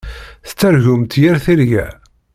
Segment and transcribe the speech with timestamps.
[0.47, 1.87] Tettargumt yir tirga.